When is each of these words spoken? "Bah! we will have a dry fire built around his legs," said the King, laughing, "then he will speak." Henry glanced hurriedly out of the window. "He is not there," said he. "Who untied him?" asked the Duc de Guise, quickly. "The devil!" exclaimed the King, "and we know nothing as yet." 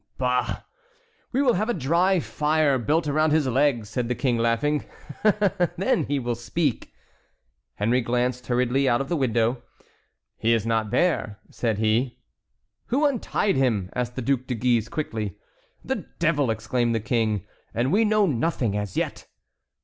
"Bah! 0.17 0.63
we 1.31 1.43
will 1.43 1.53
have 1.53 1.69
a 1.69 1.75
dry 1.75 2.19
fire 2.19 2.79
built 2.79 3.07
around 3.07 3.29
his 3.29 3.45
legs," 3.45 3.87
said 3.87 4.07
the 4.07 4.15
King, 4.15 4.35
laughing, 4.35 4.85
"then 5.77 6.05
he 6.05 6.17
will 6.17 6.33
speak." 6.33 6.91
Henry 7.75 8.01
glanced 8.01 8.47
hurriedly 8.47 8.89
out 8.89 8.99
of 8.99 9.09
the 9.09 9.15
window. 9.15 9.61
"He 10.39 10.53
is 10.55 10.65
not 10.65 10.89
there," 10.89 11.37
said 11.51 11.77
he. 11.77 12.17
"Who 12.87 13.05
untied 13.05 13.57
him?" 13.57 13.91
asked 13.93 14.15
the 14.15 14.23
Duc 14.23 14.47
de 14.47 14.55
Guise, 14.55 14.89
quickly. 14.89 15.37
"The 15.85 16.07
devil!" 16.17 16.49
exclaimed 16.49 16.95
the 16.95 16.99
King, 16.99 17.45
"and 17.71 17.91
we 17.93 18.03
know 18.03 18.25
nothing 18.25 18.75
as 18.75 18.97
yet." 18.97 19.27